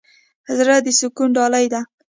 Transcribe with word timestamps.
زړه 0.57 0.75
د 0.85 0.87
سکون 0.99 1.29
ډالۍ 1.37 1.65
ده. 1.73 1.81